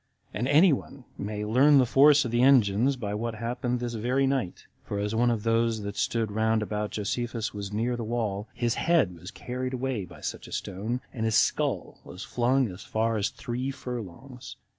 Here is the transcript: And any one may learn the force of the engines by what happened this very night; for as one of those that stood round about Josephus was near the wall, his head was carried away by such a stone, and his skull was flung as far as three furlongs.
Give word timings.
And 0.33 0.47
any 0.47 0.73
one 0.73 1.05
may 1.15 1.45
learn 1.45 1.77
the 1.77 1.85
force 1.85 2.25
of 2.25 2.31
the 2.31 2.41
engines 2.41 2.95
by 2.95 3.13
what 3.13 3.35
happened 3.35 3.79
this 3.79 3.93
very 3.93 4.25
night; 4.25 4.65
for 4.83 4.97
as 4.97 5.13
one 5.13 5.29
of 5.29 5.43
those 5.43 5.83
that 5.83 5.95
stood 5.95 6.31
round 6.31 6.63
about 6.63 6.89
Josephus 6.89 7.53
was 7.53 7.71
near 7.71 7.95
the 7.95 8.03
wall, 8.03 8.47
his 8.55 8.73
head 8.73 9.15
was 9.19 9.29
carried 9.29 9.75
away 9.75 10.05
by 10.05 10.19
such 10.21 10.47
a 10.47 10.51
stone, 10.53 11.01
and 11.13 11.25
his 11.25 11.35
skull 11.35 11.99
was 12.03 12.23
flung 12.23 12.67
as 12.69 12.81
far 12.83 13.15
as 13.15 13.29
three 13.29 13.69
furlongs. 13.69 14.55